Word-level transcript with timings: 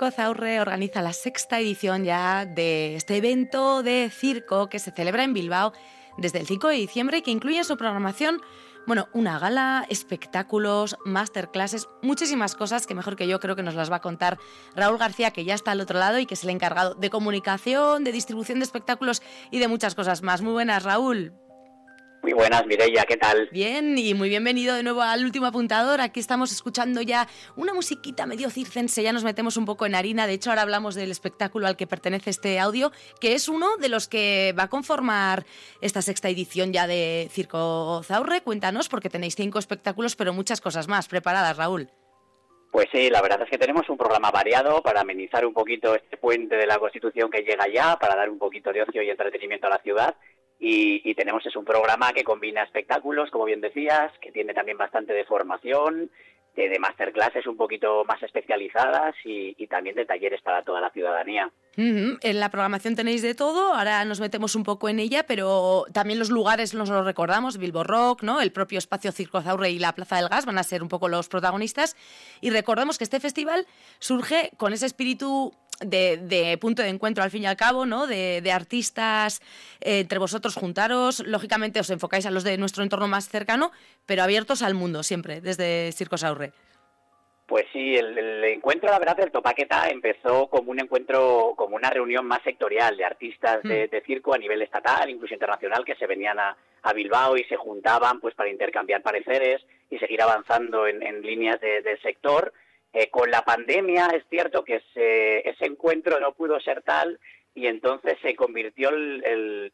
Circo 0.00 0.16
Zaurre 0.16 0.62
organiza 0.62 1.02
la 1.02 1.12
sexta 1.12 1.60
edición 1.60 2.04
ya 2.04 2.46
de 2.46 2.96
este 2.96 3.18
evento 3.18 3.82
de 3.82 4.08
circo 4.10 4.70
que 4.70 4.78
se 4.78 4.92
celebra 4.92 5.24
en 5.24 5.34
Bilbao 5.34 5.74
desde 6.16 6.38
el 6.38 6.46
5 6.46 6.68
de 6.68 6.76
diciembre 6.76 7.18
y 7.18 7.22
que 7.22 7.30
incluye 7.30 7.58
en 7.58 7.64
su 7.64 7.76
programación, 7.76 8.40
bueno, 8.86 9.10
una 9.12 9.38
gala, 9.38 9.84
espectáculos, 9.90 10.96
masterclasses, 11.04 11.86
muchísimas 12.00 12.54
cosas 12.54 12.86
que 12.86 12.94
mejor 12.94 13.14
que 13.14 13.28
yo 13.28 13.40
creo 13.40 13.56
que 13.56 13.62
nos 13.62 13.74
las 13.74 13.92
va 13.92 13.96
a 13.96 14.00
contar 14.00 14.38
Raúl 14.74 14.96
García, 14.96 15.32
que 15.32 15.44
ya 15.44 15.52
está 15.52 15.72
al 15.72 15.82
otro 15.82 15.98
lado 15.98 16.18
y 16.18 16.24
que 16.24 16.32
es 16.32 16.44
el 16.44 16.50
encargado 16.50 16.94
de 16.94 17.10
comunicación, 17.10 18.02
de 18.02 18.12
distribución 18.12 18.58
de 18.58 18.64
espectáculos 18.64 19.20
y 19.50 19.58
de 19.58 19.68
muchas 19.68 19.94
cosas 19.94 20.22
más. 20.22 20.40
Muy 20.40 20.52
buenas, 20.52 20.82
Raúl. 20.82 21.34
Muy 22.22 22.34
buenas, 22.34 22.66
Mireia, 22.66 23.06
¿qué 23.06 23.16
tal? 23.16 23.48
Bien, 23.50 23.96
y 23.96 24.12
muy 24.12 24.28
bienvenido 24.28 24.74
de 24.74 24.82
nuevo 24.82 25.00
al 25.00 25.24
último 25.24 25.46
apuntador. 25.46 26.02
Aquí 26.02 26.20
estamos 26.20 26.52
escuchando 26.52 27.00
ya 27.00 27.26
una 27.56 27.72
musiquita 27.72 28.26
medio 28.26 28.50
circense, 28.50 29.02
ya 29.02 29.14
nos 29.14 29.24
metemos 29.24 29.56
un 29.56 29.64
poco 29.64 29.86
en 29.86 29.94
harina. 29.94 30.26
De 30.26 30.34
hecho, 30.34 30.50
ahora 30.50 30.60
hablamos 30.60 30.94
del 30.94 31.10
espectáculo 31.10 31.66
al 31.66 31.78
que 31.78 31.86
pertenece 31.86 32.28
este 32.28 32.60
audio, 32.60 32.92
que 33.22 33.32
es 33.32 33.48
uno 33.48 33.78
de 33.78 33.88
los 33.88 34.06
que 34.06 34.54
va 34.58 34.64
a 34.64 34.68
conformar 34.68 35.46
esta 35.80 36.02
sexta 36.02 36.28
edición 36.28 36.74
ya 36.74 36.86
de 36.86 37.28
Circo 37.30 38.02
Zaurre. 38.04 38.42
Cuéntanos, 38.42 38.90
porque 38.90 39.08
tenéis 39.08 39.34
cinco 39.34 39.58
espectáculos, 39.58 40.14
pero 40.14 40.34
muchas 40.34 40.60
cosas 40.60 40.88
más 40.88 41.08
preparadas, 41.08 41.56
Raúl. 41.56 41.88
Pues 42.70 42.86
sí, 42.92 43.08
la 43.08 43.22
verdad 43.22 43.42
es 43.42 43.50
que 43.50 43.58
tenemos 43.58 43.88
un 43.88 43.96
programa 43.96 44.30
variado 44.30 44.82
para 44.82 45.00
amenizar 45.00 45.46
un 45.46 45.54
poquito 45.54 45.94
este 45.94 46.18
puente 46.18 46.56
de 46.56 46.66
la 46.66 46.78
Constitución 46.78 47.30
que 47.30 47.40
llega 47.40 47.66
ya, 47.72 47.98
para 47.98 48.14
dar 48.14 48.28
un 48.28 48.38
poquito 48.38 48.72
de 48.72 48.82
ocio 48.82 49.02
y 49.02 49.08
entretenimiento 49.08 49.66
a 49.66 49.70
la 49.70 49.82
ciudad 49.82 50.14
y, 50.62 51.14
tenemos 51.14 51.44
es 51.46 51.56
un 51.56 51.64
programa 51.64 52.12
que 52.12 52.22
combina 52.22 52.62
espectáculos, 52.62 53.30
como 53.30 53.46
bien 53.46 53.62
decías, 53.62 54.12
que 54.20 54.30
tiene 54.30 54.52
también 54.52 54.76
bastante 54.76 55.14
de 55.14 55.24
formación, 55.24 56.10
de, 56.54 56.68
de 56.68 56.78
masterclasses 56.78 57.46
un 57.46 57.56
poquito 57.56 58.04
más 58.04 58.22
especializadas 58.22 59.14
y, 59.24 59.66
también 59.68 59.96
de 59.96 60.04
talleres 60.04 60.42
para 60.42 60.62
toda 60.62 60.80
la 60.80 60.90
ciudadanía. 60.90 61.50
En 61.76 62.40
la 62.40 62.50
programación 62.50 62.94
tenéis 62.94 63.22
de 63.22 63.34
todo, 63.34 63.72
ahora 63.72 64.04
nos 64.04 64.20
metemos 64.20 64.54
un 64.54 64.64
poco 64.64 64.90
en 64.90 64.98
ella, 64.98 65.24
pero 65.26 65.86
también 65.94 66.18
los 66.18 66.28
lugares 66.28 66.74
nos 66.74 66.90
los 66.90 67.06
recordamos, 67.06 67.56
Bilbo 67.56 67.84
Rock, 67.84 68.22
¿no? 68.22 68.42
el 68.42 68.52
propio 68.52 68.78
espacio 68.78 69.12
Circo 69.12 69.40
Zaurre 69.40 69.70
y 69.70 69.78
la 69.78 69.94
Plaza 69.94 70.16
del 70.16 70.28
Gas 70.28 70.44
van 70.44 70.58
a 70.58 70.62
ser 70.62 70.82
un 70.82 70.88
poco 70.88 71.08
los 71.08 71.28
protagonistas. 71.28 71.96
Y 72.42 72.50
recordemos 72.50 72.98
que 72.98 73.04
este 73.04 73.20
festival 73.20 73.66
surge 73.98 74.50
con 74.58 74.74
ese 74.74 74.84
espíritu 74.84 75.54
de, 75.80 76.58
punto 76.60 76.82
de 76.82 76.88
encuentro 76.88 77.24
al 77.24 77.30
fin 77.30 77.42
y 77.42 77.46
al 77.46 77.56
cabo, 77.56 77.86
¿no? 77.86 78.06
De, 78.06 78.50
artistas 78.52 79.40
eh, 79.80 80.00
entre 80.00 80.18
vosotros 80.18 80.54
juntaros. 80.54 81.20
Lógicamente 81.26 81.80
os 81.80 81.90
enfocáis 81.90 82.26
a 82.26 82.30
los 82.30 82.44
de 82.44 82.58
nuestro 82.58 82.82
entorno 82.82 83.08
más 83.08 83.28
cercano, 83.28 83.72
pero 84.06 84.22
abiertos 84.22 84.62
al 84.62 84.74
mundo 84.74 85.02
siempre, 85.02 85.40
desde 85.40 85.92
Circo 85.92 86.18
Saurre. 86.18 86.52
Pues 87.46 87.66
sí, 87.72 87.96
el, 87.96 88.44
encuentro, 88.44 88.88
la 88.90 89.00
verdad, 89.00 89.16
del 89.16 89.32
Topaqueta 89.32 89.88
empezó 89.88 90.46
como 90.46 90.70
un 90.70 90.78
encuentro, 90.78 91.54
como 91.56 91.74
una 91.74 91.90
reunión 91.90 92.24
más 92.24 92.42
sectorial 92.44 92.96
de 92.96 93.04
artistas 93.04 93.60
de, 93.64 93.88
hmm. 93.88 94.06
circo 94.06 94.32
a 94.32 94.38
nivel 94.38 94.62
estatal, 94.62 95.10
incluso 95.10 95.34
internacional, 95.34 95.84
que 95.84 95.96
se 95.96 96.06
venían 96.06 96.38
a, 96.38 96.56
Bilbao 96.94 97.36
y 97.36 97.44
se 97.44 97.56
juntaban 97.56 98.20
pues 98.20 98.34
para 98.34 98.48
intercambiar 98.48 99.02
pareceres 99.02 99.60
y 99.90 99.98
seguir 99.98 100.22
avanzando 100.22 100.86
en, 100.86 101.20
líneas 101.20 101.60
del 101.60 102.00
sector 102.00 102.52
eh, 102.92 103.08
con 103.10 103.30
la 103.30 103.42
pandemia 103.42 104.08
es 104.14 104.24
cierto 104.28 104.64
que 104.64 104.76
ese, 104.76 105.64
encuentro 105.64 106.18
no 106.18 106.32
pudo 106.32 106.58
ser 106.60 106.82
tal 106.82 107.20
y 107.54 107.66
entonces 107.66 108.18
se 108.22 108.34
convirtió 108.34 108.90
el, 108.90 109.22
el 109.24 109.72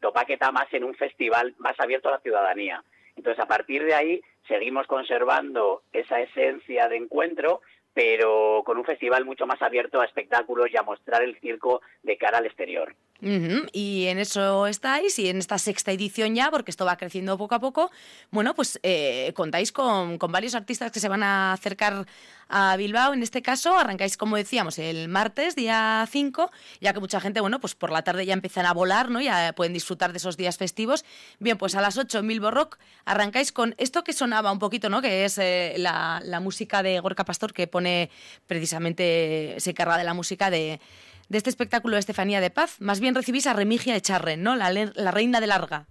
más 0.51 0.73
en 0.73 0.83
un 0.83 0.95
festival 0.95 1.55
más 1.57 1.79
abierto 1.79 2.09
a 2.09 2.13
la 2.13 2.19
ciudadanía. 2.19 2.83
Entonces, 3.15 3.43
a 3.43 3.47
partir 3.47 3.83
de 3.83 3.95
ahí, 3.95 4.21
seguimos 4.47 4.87
conservando 4.87 5.81
esa 5.91 6.19
esencia 6.21 6.87
de 6.87 6.97
encuentro, 6.97 7.61
pero 7.93 8.61
con 8.63 8.77
un 8.77 8.85
festival 8.85 9.25
mucho 9.25 9.47
más 9.47 9.59
abierto 9.61 9.99
a 9.99 10.05
espectáculos 10.05 10.67
y 10.71 10.77
a 10.77 10.83
mostrar 10.83 11.23
el 11.23 11.39
circo 11.39 11.81
de 12.03 12.17
cara 12.17 12.37
al 12.37 12.45
exterior. 12.45 12.95
Y 13.19 14.05
en 14.05 14.19
eso 14.19 14.67
estáis, 14.67 15.17
y 15.17 15.29
en 15.29 15.39
esta 15.39 15.57
sexta 15.57 15.91
edición 15.91 16.35
ya, 16.35 16.51
porque 16.51 16.69
esto 16.69 16.85
va 16.85 16.97
creciendo 16.97 17.35
poco 17.39 17.55
a 17.55 17.59
poco, 17.59 17.89
bueno, 18.29 18.53
pues 18.53 18.79
eh, 18.83 19.33
contáis 19.35 19.71
con, 19.71 20.19
varios 20.19 20.53
artistas 20.53 20.91
que 20.91 20.99
se 20.99 21.09
van 21.09 21.23
a 21.23 21.53
acercar 21.53 22.05
a 22.49 22.75
Bilbao. 22.77 23.13
En 23.13 23.23
este 23.23 23.41
caso, 23.41 23.77
arrancáis, 23.77 24.17
como 24.17 24.35
decíamos, 24.35 24.79
el 24.79 25.07
martes, 25.07 25.55
día 25.55 26.07
5, 26.09 26.51
ya 26.81 26.93
que 26.93 26.99
mucha 26.99 27.19
gente, 27.19 27.41
bueno, 27.41 27.59
pues 27.59 27.75
por 27.75 27.91
la 27.91 28.03
tarde 28.03 28.25
ya 28.25 28.33
empiezan 28.33 28.65
a 28.65 28.73
volar, 28.73 29.09
¿no? 29.09 29.21
Ya 29.21 29.53
pueden 29.53 29.73
disfrutar 29.73 30.11
de 30.11 30.17
esos 30.17 30.37
días 30.37 30.57
festivos. 30.57 31.05
Bien, 31.39 31.57
pues 31.57 31.75
a 31.75 31.81
las 31.81 31.97
8 31.97 32.19
en 32.19 32.27
Bilbo 32.27 32.51
Rock 32.51 32.77
arrancáis 33.05 33.51
con 33.51 33.75
esto 33.77 34.03
que 34.03 34.13
sonaba 34.13 34.51
un 34.51 34.59
poquito, 34.59 34.89
¿no? 34.89 35.01
Que 35.01 35.25
es 35.25 35.37
eh, 35.37 35.75
la, 35.77 36.21
la 36.23 36.39
música 36.39 36.83
de 36.83 36.99
Gorka 36.99 37.25
Pastor, 37.25 37.53
que 37.53 37.67
pone 37.67 38.09
precisamente, 38.47 39.55
se 39.59 39.71
encarga 39.71 39.97
de 39.97 40.03
la 40.03 40.13
música 40.13 40.49
de 40.49 40.79
de 41.29 41.37
este 41.37 41.49
espectáculo 41.49 41.95
de 41.95 41.99
Estefanía 41.99 42.41
de 42.41 42.49
Paz, 42.49 42.77
más 42.79 42.99
bien 42.99 43.15
recibís 43.15 43.47
a 43.47 43.53
Remigia 43.53 43.93
de 43.93 44.01
Charren, 44.01 44.43
¿no? 44.43 44.55
La, 44.55 44.71
reina 45.11 45.41
de 45.41 45.47
Larga. 45.47 45.85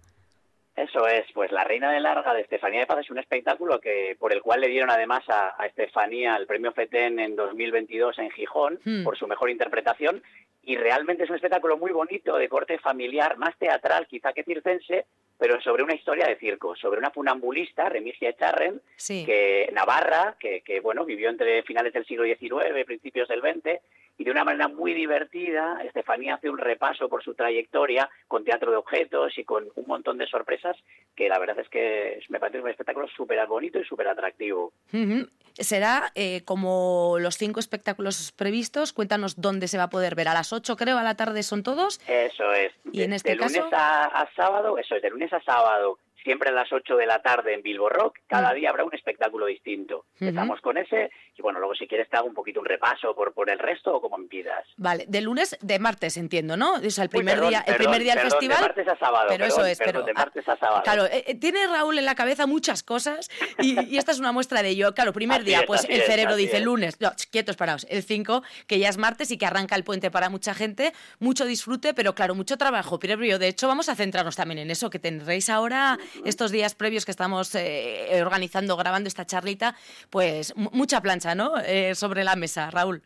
Eso 0.77 1.09
es, 1.09 1.25
pues 1.33 1.51
La 1.53 1.65
Reina 1.65 1.91
de 1.91 2.01
Larga 2.01 2.35
de 2.35 2.43
Estefanía 2.43 2.81
de 2.81 2.87
Paz 2.87 2.99
es 3.01 3.11
un 3.11 3.19
espectáculo 3.19 3.81
que 3.81 4.15
por 4.19 4.35
el 4.35 4.43
cual 4.43 4.61
le 4.61 4.69
dieron 4.69 4.91
además 4.91 5.25
a, 5.29 5.57
Estefanía 5.65 6.37
el 6.37 6.47
premio 6.47 6.71
FETEN 6.73 7.19
en 7.19 7.35
2022 7.35 8.19
en 8.19 8.31
Gijón 8.31 8.79
hmm. 8.85 9.03
por 9.03 9.17
su 9.17 9.27
mejor 9.27 9.49
interpretación 9.49 10.23
y 10.63 10.77
realmente 10.77 11.25
es 11.25 11.31
un 11.31 11.37
espectáculo 11.37 11.79
muy 11.79 11.93
bonito, 11.93 12.37
de 12.37 12.49
corte 12.49 12.79
familiar, 12.79 13.39
más 13.39 13.57
teatral 13.57 14.07
quizá 14.07 14.35
que 14.35 14.43
circense, 14.43 15.07
pero 15.39 15.61
sobre 15.63 15.83
una 15.83 15.95
historia 15.95 16.27
de 16.27 16.37
circo, 16.37 16.75
sobre 16.77 16.99
una 16.99 17.11
funambulista, 17.11 17.89
Remigia 17.89 18.37
Charren, 18.37 18.83
que 19.07 19.71
Navarra, 19.73 20.37
que, 20.39 20.61
que, 20.63 20.81
bueno 20.81 21.05
vivió 21.05 21.31
entre 21.31 21.63
finales 21.63 21.93
del 21.93 22.05
siglo 22.05 22.25
XIX, 22.25 22.85
principios 22.85 23.29
del 23.29 23.41
XX, 23.41 23.81
y 24.19 24.25
de 24.25 24.31
una 24.31 24.45
manera 24.45 24.69
muy 24.69 24.95
divertida, 24.95 25.79
Estefanía 25.85 26.37
hace 26.37 26.49
un 26.49 26.59
repaso 26.59 27.09
por 27.09 27.23
su 27.23 27.35
trayectoria 27.35 28.09
con 28.29 28.45
teatro 28.45 28.71
de 28.71 28.77
objetos 28.77 29.37
y 29.37 29.45
con 29.45 29.69
un 29.75 29.87
montón 29.87 30.17
de 30.19 30.27
sorpresas 30.27 30.77
que 31.15 31.29
la 31.29 31.39
verdad 31.39 31.59
es 31.59 31.69
que 31.69 32.21
me 32.29 32.41
parece 32.41 32.61
un 32.61 32.69
espectáculo 32.69 33.09
súper 33.09 33.47
bonito 33.47 33.79
y 33.79 33.85
súper 33.85 34.09
atractivo. 34.09 34.73
Será 35.55 36.13
eh, 36.15 36.43
como 36.45 37.17
los 37.19 37.37
cinco 37.37 37.61
espectáculos 37.61 38.33
previstos, 38.33 38.93
cuéntanos 38.93 39.41
dónde 39.41 39.69
se 39.69 39.79
va 39.79 39.85
a 39.85 39.91
poder 39.91 40.15
ver, 40.15 40.29
a 40.29 40.35
las 40.35 40.53
8 40.53 40.77
creo, 40.77 40.99
a 40.99 41.03
la 41.03 41.17
tarde 41.17 41.43
son 41.43 41.63
todos. 41.63 42.01
Eso 42.09 42.53
es. 42.53 42.73
Y 42.93 43.03
en 43.03 43.13
este 43.13 43.31
de 43.31 43.37
lunes 43.37 43.63
a, 43.73 44.29
sábado, 44.35 44.79
eso 44.79 44.97
es, 44.97 45.03
de 45.03 45.11
lunes 45.11 45.33
a 45.33 45.41
sábado 45.43 45.99
siempre 46.27 46.51
a 46.51 46.53
las 46.53 46.73
8 46.73 46.97
de 46.97 47.07
la 47.07 47.23
tarde 47.23 47.55
en 47.55 47.63
Bilbo 47.63 47.89
Rock. 47.89 48.19
Cada 48.27 48.51
mm. 48.51 48.55
día 48.57 48.71
habrá 48.71 48.85
un 48.85 48.93
espectáculo 48.93 49.47
distinto. 49.47 50.07
Estamos 50.19 50.61
con 50.61 50.77
ese 50.77 51.11
y 51.37 51.43
bueno, 51.43 51.61
luego 51.61 51.75
si 51.75 51.87
quieres 51.87 52.09
te 52.11 52.17
hago 52.17 52.27
un 52.27 52.35
poquito 52.35 52.59
un 52.59 52.67
repaso 52.67 53.15
por, 53.15 53.33
por 53.33 53.49
el 53.49 53.59
resto 53.59 53.95
o 53.95 54.01
como 54.01 54.19
me 54.19 54.27
pidas. 54.27 54.65
Vale, 54.77 55.05
de 55.07 55.21
lunes, 55.21 55.57
de 55.61 55.79
martes 55.79 56.17
entiendo, 56.17 56.57
¿no? 56.57 56.75
O 56.75 56.91
sea, 56.91 57.05
el 57.05 57.11
primer 57.11 57.41
día, 57.41 57.63
el 57.65 57.77
primer 57.77 58.03
día 58.03 58.15
del 58.15 58.25
festival. 58.25 58.59
De 58.59 58.63
martes 58.65 58.89
a 58.89 58.99
sábado. 58.99 59.27
Pero 59.29 59.45
eso 59.45 59.65
es, 59.65 59.79
pero 59.79 60.03
de 60.03 60.15
martes 60.15 60.49
a 60.49 60.57
sábado. 60.57 60.83
Claro, 60.83 61.05
eh, 61.05 61.25
eh, 61.29 61.35
tiene 61.37 61.65
Raúl 61.69 61.99
en 61.99 62.05
la 62.05 62.17
cabeza 62.17 62.47
muchas 62.47 62.83
cosas 62.83 63.31
y, 63.61 63.97
esta 63.97 64.11
es 64.11 64.19
una 64.19 64.33
muestra 64.33 64.63
de 64.63 64.71
ello. 64.71 64.95
Claro, 64.95 65.13
primer 65.13 65.45
día, 65.45 65.63
pues 65.65 65.87
el 65.89 66.03
cerebro 66.03 66.35
dice 66.35 66.59
lunes, 66.61 67.01
no, 67.01 67.13
quietos 67.31 67.57
parados, 67.57 67.87
el 67.89 68.03
5, 68.03 68.43
que 68.67 68.81
ya 68.81 68.89
es 68.89 68.99
martes 68.99 69.31
y 69.31 69.39
que 69.39 69.47
arranca 69.47 69.77
el 69.77 69.85
puente 69.85 70.11
para 70.11 70.29
mucha 70.29 70.55
gente, 70.55 70.93
mucho 71.21 71.45
disfrute, 71.45 71.95
pero 71.95 72.15
claro, 72.15 72.35
mucho 72.35 72.57
trabajo 72.57 72.99
previo. 72.99 73.39
De 73.39 73.47
hecho, 73.49 73.69
vamos 73.69 73.89
a 73.89 73.95
centrarnos 73.95 74.35
también 74.35 74.59
en 74.59 74.71
eso, 74.71 74.91
que 74.91 74.99
tendréis 74.99 75.49
ahora 75.51 75.99
estos 76.25 76.51
días 76.51 76.75
previos 76.75 77.05
que 77.05 77.11
estamos 77.11 77.55
eh, 77.55 78.23
organizando, 78.23 78.77
grabando 78.77 79.09
esta 79.09 79.27
charlita, 79.27 79.77
pues 80.11 80.55
mucha 80.57 81.01
plancha, 81.01 81.35
¿no? 81.35 81.59
Eh, 81.59 81.95
sobre 81.95 82.25
la 82.25 82.37
mesa, 82.37 82.71
Raúl. 82.71 83.03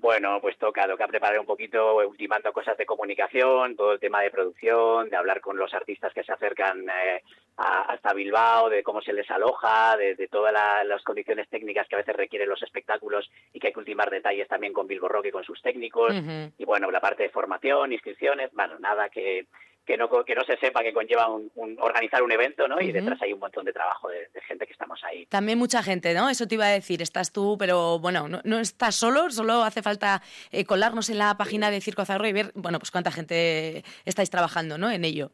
Bueno, 0.00 0.38
pues 0.40 0.56
toca, 0.56 0.86
toca 0.86 1.06
preparar 1.06 1.38
un 1.38 1.44
poquito, 1.44 1.96
ultimando 1.96 2.54
cosas 2.54 2.76
de 2.78 2.86
comunicación, 2.86 3.76
todo 3.76 3.92
el 3.92 4.00
tema 4.00 4.22
de 4.22 4.30
producción, 4.30 5.10
de 5.10 5.16
hablar 5.16 5.42
con 5.42 5.58
los 5.58 5.74
artistas 5.74 6.14
que 6.14 6.24
se 6.24 6.32
acercan 6.32 6.88
eh, 6.88 7.22
hasta 7.58 8.14
Bilbao, 8.14 8.70
de 8.70 8.82
cómo 8.82 9.02
se 9.02 9.12
les 9.12 9.30
aloja, 9.30 9.98
de, 9.98 10.16
todas 10.28 10.54
las 10.86 11.02
condiciones 11.02 11.50
técnicas 11.50 11.86
que 11.86 11.96
a 11.96 11.98
veces 11.98 12.16
requieren 12.16 12.48
los 12.48 12.62
espectáculos 12.62 13.30
y 13.52 13.60
que 13.60 13.66
hay 13.66 13.72
que 13.74 13.78
ultimar 13.78 14.08
detalles 14.08 14.48
también 14.48 14.72
con 14.72 14.86
Bilbo 14.86 15.06
Rock 15.06 15.26
y 15.26 15.32
con 15.32 15.44
sus 15.44 15.60
técnicos. 15.60 16.14
Y 16.56 16.64
bueno, 16.64 16.90
la 16.90 17.00
parte 17.00 17.24
de 17.24 17.28
formación, 17.28 17.92
inscripciones, 17.92 18.50
bueno, 18.54 18.78
nada 18.78 19.10
que 19.10 19.46
que 19.90 19.96
no, 19.96 20.08
que 20.24 20.34
no 20.36 20.44
se 20.44 20.56
sepa 20.58 20.84
que 20.84 20.92
conlleva 20.92 21.26
un, 21.28 21.50
organizar 21.80 22.22
un 22.22 22.30
evento, 22.30 22.68
¿no? 22.68 22.80
Y 22.80 22.92
detrás 22.92 23.20
hay 23.22 23.32
un 23.32 23.40
montón 23.40 23.64
de 23.64 23.72
trabajo 23.72 24.08
de, 24.08 24.28
gente 24.46 24.64
que 24.64 24.72
estamos 24.72 25.02
ahí. 25.02 25.26
También 25.26 25.58
mucha 25.58 25.82
gente, 25.82 26.14
¿no? 26.14 26.30
Eso 26.30 26.46
te 26.46 26.54
iba 26.54 26.66
a 26.66 26.70
decir, 26.70 27.02
estás 27.02 27.32
tú, 27.32 27.56
pero 27.58 27.98
bueno, 27.98 28.28
no, 28.28 28.58
estás 28.60 28.94
solo, 28.94 29.30
solo 29.30 29.64
hace 29.64 29.82
falta 29.82 30.22
eh, 30.52 30.64
colarnos 30.64 31.10
en 31.10 31.18
la 31.18 31.36
página 31.36 31.72
de 31.72 31.80
Circo 31.80 32.04
Zarro 32.04 32.28
y 32.28 32.32
ver, 32.32 32.52
bueno, 32.54 32.78
pues 32.78 32.92
cuánta 32.92 33.10
gente 33.10 33.82
estáis 34.04 34.30
trabajando, 34.30 34.78
¿no? 34.78 34.90
En 34.92 35.04
ello. 35.04 35.32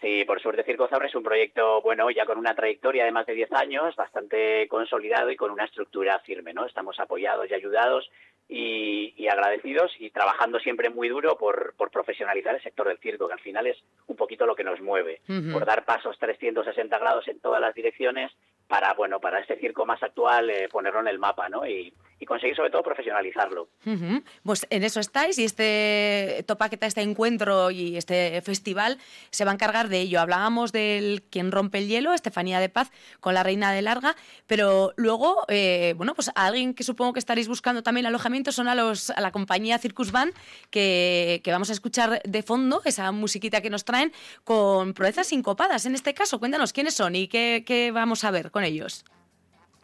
Sí, 0.00 0.24
por 0.24 0.40
suerte 0.40 0.64
Circo 0.64 0.88
Zaurre 0.88 1.06
es 1.06 1.14
un 1.14 1.22
proyecto, 1.22 1.80
bueno, 1.80 2.10
ya 2.10 2.24
con 2.24 2.38
una 2.38 2.54
trayectoria 2.54 3.04
de 3.04 3.12
más 3.12 3.26
de 3.26 3.34
10 3.34 3.52
años, 3.52 3.96
bastante 3.96 4.66
consolidado 4.68 5.30
y 5.30 5.36
con 5.36 5.50
una 5.50 5.64
estructura 5.64 6.20
firme, 6.20 6.52
¿no? 6.52 6.66
Estamos 6.66 6.98
apoyados 7.00 7.48
y 7.50 7.54
ayudados 7.54 8.10
y, 8.54 9.28
agradecidos 9.28 9.92
y 9.98 10.10
trabajando 10.10 10.58
siempre 10.60 10.90
muy 10.90 11.08
duro 11.08 11.38
por, 11.38 11.74
profesionalizar 11.90 12.54
el 12.54 12.62
sector 12.62 12.86
del 12.86 12.98
circo, 12.98 13.26
que 13.26 13.32
al 13.32 13.40
final 13.40 13.66
es 13.66 13.78
un 14.06 14.16
poquito 14.16 14.44
lo 14.44 14.54
que 14.54 14.64
nos 14.64 14.80
mueve, 14.80 15.22
por 15.52 15.64
dar 15.64 15.84
pasos 15.84 16.18
360 16.18 16.98
grados 16.98 17.26
en 17.28 17.40
todas 17.40 17.60
las 17.60 17.74
direcciones 17.74 18.30
para, 18.68 18.92
bueno, 18.94 19.20
para 19.20 19.40
este 19.40 19.58
circo 19.58 19.86
más 19.86 20.02
actual 20.02 20.50
eh, 20.50 20.68
ponerlo 20.70 21.00
en 21.00 21.08
el 21.08 21.18
mapa, 21.18 21.48
¿no? 21.48 21.66
Y, 21.66 21.94
y 22.22 22.24
conseguir 22.24 22.54
sobre 22.54 22.70
todo 22.70 22.84
profesionalizarlo. 22.84 23.68
Pues 24.44 24.64
en 24.70 24.84
eso 24.84 25.00
estáis 25.00 25.40
y 25.40 25.44
este 25.44 26.44
Topaqueta, 26.46 26.86
este 26.86 27.02
encuentro 27.02 27.72
y 27.72 27.96
este 27.96 28.40
festival 28.42 28.98
se 29.30 29.44
va 29.44 29.50
a 29.50 29.54
encargar 29.54 29.88
de 29.88 29.98
ello. 29.98 30.20
Hablábamos 30.20 30.70
del 30.70 31.24
quien 31.30 31.50
rompe 31.50 31.78
el 31.78 31.88
hielo, 31.88 32.14
Estefanía 32.14 32.60
de 32.60 32.68
Paz, 32.68 32.92
con 33.18 33.34
la 33.34 33.42
Reina 33.42 33.72
de 33.72 33.82
Larga, 33.82 34.14
pero 34.46 34.92
luego, 34.94 35.44
eh, 35.48 35.94
bueno, 35.96 36.14
pues 36.14 36.28
a 36.28 36.46
alguien 36.46 36.74
que 36.74 36.84
supongo 36.84 37.12
que 37.12 37.18
estaréis 37.18 37.48
buscando 37.48 37.82
también 37.82 38.06
alojamiento 38.06 38.52
son 38.52 38.68
a, 38.68 38.76
los, 38.76 39.10
a 39.10 39.20
la 39.20 39.32
compañía 39.32 39.78
Circus 39.78 40.12
Band, 40.12 40.32
que, 40.70 41.42
vamos 41.46 41.70
a 41.70 41.72
escuchar 41.72 42.22
de 42.22 42.42
fondo 42.44 42.82
esa 42.84 43.10
musiquita 43.10 43.60
que 43.60 43.68
nos 43.68 43.84
traen 43.84 44.12
con 44.44 44.94
proezas 44.94 45.26
sincopadas. 45.26 45.86
En 45.86 45.96
este 45.96 46.14
caso, 46.14 46.38
cuéntanos 46.38 46.72
quiénes 46.72 46.94
son 46.94 47.16
y 47.16 47.26
qué 47.26 47.90
vamos 47.92 48.22
a 48.22 48.30
ver 48.30 48.52
con 48.52 48.62
ellos. 48.62 49.04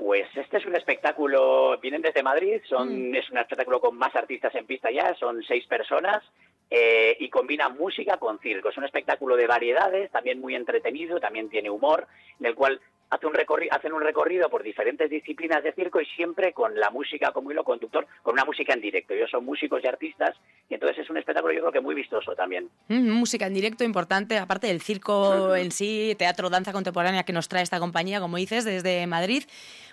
Pues 0.09 0.27
este 0.35 0.57
es 0.57 0.65
un 0.65 0.75
espectáculo, 0.75 1.79
vienen 1.83 2.01
desde 2.01 2.23
Madrid, 2.23 2.63
son, 2.67 3.11
mm. 3.11 3.15
es 3.15 3.29
un 3.29 3.37
espectáculo 3.37 3.79
con 3.79 3.95
más 3.99 4.17
artistas 4.17 4.55
en 4.55 4.65
pista 4.65 4.91
ya, 4.91 5.15
son 5.17 5.43
seis 5.43 5.67
personas 5.67 6.25
eh, 6.71 7.15
y 7.21 7.29
combina 7.29 7.69
música 7.69 8.17
con 8.17 8.39
circo. 8.39 8.71
Es 8.71 8.79
un 8.79 8.87
espectáculo 8.87 9.37
de 9.37 9.47
variedades, 9.47 10.11
también 10.11 10.41
muy 10.41 10.55
entretenido, 10.55 11.21
también 11.21 11.51
tiene 11.51 11.69
humor, 11.69 12.07
en 12.41 12.47
el 12.47 12.55
cual 12.55 12.81
hace 13.11 13.27
un 13.27 13.35
hacen 13.71 13.93
un 13.93 14.03
recorrido 14.03 14.49
por 14.49 14.63
diferentes 14.63 15.09
disciplinas 15.09 15.63
de 15.63 15.73
circo 15.73 16.01
y 16.01 16.07
siempre 16.07 16.53
con 16.53 16.79
la 16.79 16.91
música 16.91 17.33
como 17.33 17.51
hilo 17.51 17.65
conductor, 17.65 18.07
con 18.23 18.35
una 18.35 18.45
música 18.45 18.75
en 18.75 18.81
directo. 18.81 19.15
Ellos 19.15 19.31
son 19.31 19.45
músicos 19.45 19.83
y 19.83 19.87
artistas 19.87 20.37
y 20.69 20.75
entonces 20.75 20.99
es 20.99 21.11
un 21.11 21.17
espectáculo 21.17 21.53
yo 21.55 21.61
creo 21.61 21.73
que 21.73 21.81
muy 21.81 21.95
vistoso 21.95 22.35
también. 22.35 22.69
Mm, 22.89 23.11
música 23.11 23.47
en 23.47 23.55
directo 23.55 23.85
importante, 23.85 24.39
aparte 24.39 24.67
del 24.67 24.81
circo 24.81 25.55
en 25.55 25.71
sí, 25.71 26.15
teatro, 26.19 26.51
danza 26.51 26.73
contemporánea 26.73 27.25
que 27.25 27.33
nos 27.33 27.49
trae 27.49 27.63
esta 27.63 27.79
compañía, 27.79 28.21
como 28.21 28.37
dices, 28.37 28.65
desde 28.65 29.07
Madrid. 29.07 29.45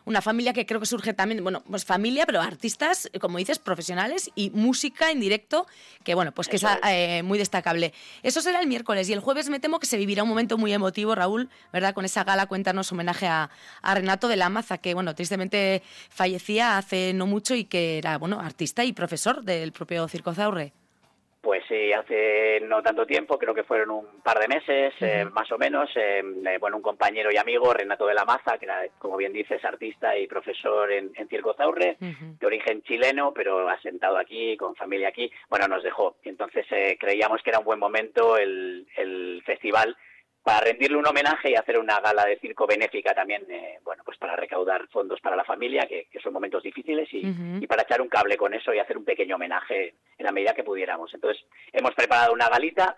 Una 0.06 0.22
familia 0.22 0.54
que 0.54 0.66
creo 0.66 0.80
que 0.80 0.86
surge 0.86 1.13
también, 1.13 1.42
bueno, 1.44 1.63
pues 1.68 1.84
familia, 1.84 2.25
pero 2.25 2.40
artistas, 2.40 3.10
como 3.19 3.40
dices, 3.40 3.57
profesionales 3.57 4.30
y 4.36 4.52
música 4.52 5.10
en 5.10 5.19
directo, 5.19 5.66
que 6.04 6.13
bueno, 6.13 6.31
pues 6.31 6.48
que 6.48 6.57
es, 6.57 6.63
eh, 6.88 7.24
muy 7.24 7.40
destacable. 7.40 7.92
Eso 8.22 8.42
será 8.42 8.62
el 8.62 8.68
miércoles 8.68 9.10
y 9.10 9.13
el 9.13 9.19
jueves 9.19 9.50
me 9.50 9.60
temo 9.60 9.80
que 9.80 9.88
se 9.88 9.98
vivirá 9.98 10.22
un 10.22 10.30
momento 10.30 10.60
muy 10.60 10.72
emotivo, 10.74 11.16
Raúl, 11.16 11.50
¿verdad? 11.74 11.96
Con 11.96 12.06
esa 12.06 12.24
gala, 12.24 12.46
cuéntanos 12.46 12.92
homenaje 12.92 13.28
a, 13.28 13.50
Renato 13.84 14.28
de 14.28 14.36
la 14.36 14.50
Maza, 14.50 14.78
que 14.78 14.94
bueno, 14.94 15.16
tristemente 15.16 15.81
fallecía 16.10 16.78
hace 16.78 17.13
no 17.13 17.25
mucho 17.25 17.56
y 17.56 17.66
que 17.66 17.98
era 17.98 18.18
bueno, 18.18 18.40
artista 18.40 18.84
y 18.84 18.94
profesor 18.94 19.44
del 19.44 19.72
propio 19.72 20.08
Circo 20.08 20.34
Zaurre. 20.34 20.74
Pues 21.45 21.62
sí, 21.68 21.94
hace 21.94 22.59
no 22.62 22.81
tanto 22.81 23.06
tiempo, 23.06 23.38
creo 23.38 23.53
que 23.53 23.63
fueron 23.63 23.92
un 23.92 24.19
par 24.24 24.39
de 24.39 24.47
meses, 24.47 24.95
eh, 25.00 25.25
más 25.31 25.51
o 25.51 25.59
menos. 25.59 25.88
Eh, 25.95 26.24
eh, 26.44 26.57
bueno, 26.59 26.77
un 26.77 26.81
compañero 26.81 27.30
y 27.31 27.38
amigo, 27.38 27.71
Renato 27.71 28.07
de 28.07 28.15
la 28.15 28.25
Maza, 28.25 28.57
que 28.57 28.65
era, 28.65 28.81
como 28.97 29.15
bien 29.15 29.31
dices, 29.31 29.63
artista 29.63 30.18
y 30.18 30.25
profesor 30.25 30.92
en, 30.92 31.13
Circo 31.30 31.53
Zaurre, 31.53 31.97
de 32.00 32.47
origen 32.47 32.81
chileno, 32.81 33.31
pero 33.31 33.69
asentado 33.69 34.18
aquí, 34.18 34.57
con 34.57 34.75
familia 34.75 35.09
aquí. 35.09 35.31
Bueno, 35.47 35.68
nos 35.68 35.83
dejó. 35.83 36.15
Entonces 36.24 36.65
creíamos 37.00 37.44
que 37.44 37.51
era 37.51 37.59
un 37.59 37.65
buen 37.65 37.80
momento 37.80 38.38
el, 38.38 38.88
el 38.98 39.44
festival 39.45 39.95
para 40.45 40.59
rendirle 40.59 40.95
un 40.95 41.07
homenaje 41.07 41.50
y 41.50 41.56
hacer 41.56 41.80
una 41.80 42.00
gala 42.00 42.24
de 42.24 42.38
circo 42.38 42.68
benéfica 42.68 43.15
también, 43.15 43.44
eh, 43.50 43.80
bueno, 43.83 44.03
pues 44.06 44.15
para 44.19 44.36
recaudar 44.36 44.88
fondos 44.89 45.19
para 45.19 45.36
la 45.36 45.44
familia, 45.44 45.88
que, 45.88 46.07
son 46.21 46.33
momentos 46.33 46.62
difíciles, 46.62 47.09
y, 47.12 47.65
para 47.65 47.81
echar 47.81 48.00
un 48.00 48.09
cable 48.09 48.38
con 48.38 48.53
eso 48.53 48.71
y 48.71 48.77
hacer 48.77 48.95
un 48.95 49.03
pequeño 49.03 49.38
homenaje 49.38 49.95
en 50.15 50.24
la 50.24 50.31
medida 50.31 50.53
que 50.53 50.63
pudiéramos. 50.63 51.12
Entonces, 51.15 51.44
hemos 51.74 51.95
preparado 51.95 52.31
una 52.31 52.47
galita 52.47 52.95